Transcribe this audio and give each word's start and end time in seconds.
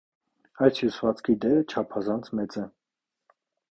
Այս 0.67 0.79
հյուսվածքի 0.85 1.37
դերը 1.45 1.61
չափազանց 1.77 2.35
մեծ 2.41 2.61
է։ 2.67 2.69